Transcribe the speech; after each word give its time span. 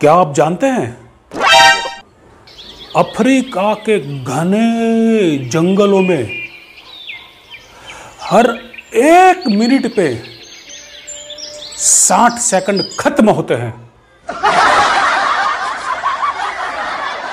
क्या 0.00 0.12
आप 0.12 0.32
जानते 0.34 0.66
हैं? 0.66 0.86
अफ्रीका 2.96 3.74
के 3.74 3.98
घने 4.24 5.38
जंगलों 5.48 6.00
में 6.02 6.48
हर 8.22 8.48
एक 8.94 9.46
मिनट 9.48 9.86
पे 9.96 10.06
साठ 11.78 12.38
सेकंड 12.40 12.82
खत्म 13.00 13.30
होते 13.30 13.54
हैं। 13.54 13.72